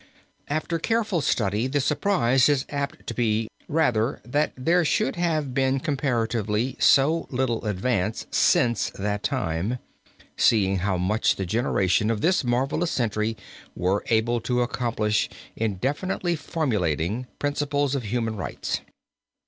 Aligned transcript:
After 0.47 0.79
careful 0.79 1.21
study, 1.21 1.67
the 1.67 1.79
surprise 1.79 2.49
is 2.49 2.65
apt 2.69 3.05
to 3.05 3.13
be 3.13 3.47
rather 3.67 4.19
that 4.25 4.51
there 4.57 4.83
should 4.83 5.15
have 5.15 5.53
been 5.53 5.79
comparatively 5.79 6.75
so 6.79 7.27
little 7.29 7.65
advance 7.65 8.25
since 8.31 8.89
that 8.97 9.21
time, 9.21 9.77
seeing 10.35 10.77
how 10.79 10.97
much 10.97 11.35
the 11.35 11.45
generations 11.45 12.09
of 12.09 12.21
this 12.21 12.43
marvelous 12.43 12.89
century 12.89 13.37
were 13.75 14.03
able 14.07 14.41
to 14.41 14.63
accomplish 14.63 15.29
in 15.55 15.75
definitely 15.75 16.35
formulating 16.35 17.27
principles 17.37 17.93
of 17.93 18.01
human 18.05 18.35
rights. 18.35 18.81